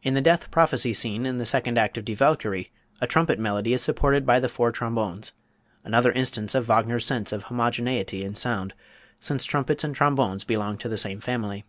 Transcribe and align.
In 0.00 0.14
the 0.14 0.20
Death 0.20 0.52
Prophecy 0.52 0.92
scene 0.94 1.26
in 1.26 1.38
the 1.38 1.44
second 1.44 1.76
act 1.76 1.98
of 1.98 2.04
"Die 2.04 2.12
Walküre," 2.14 2.70
a 3.00 3.06
trumpet 3.08 3.36
melody 3.36 3.72
is 3.72 3.82
supported 3.82 4.24
by 4.24 4.38
the 4.38 4.48
four 4.48 4.70
trombones, 4.70 5.32
another 5.82 6.12
instance 6.12 6.54
of 6.54 6.66
Wagner's 6.68 7.04
sense 7.04 7.32
of 7.32 7.42
homogeneity 7.50 8.22
in 8.22 8.36
sound, 8.36 8.74
since 9.18 9.44
trumpets 9.44 9.82
and 9.82 9.92
trombones 9.92 10.44
belong 10.44 10.78
to 10.78 10.88
the 10.88 10.96
same 10.96 11.18
family. 11.18 11.64